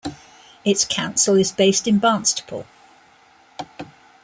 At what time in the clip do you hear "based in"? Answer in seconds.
1.51-1.99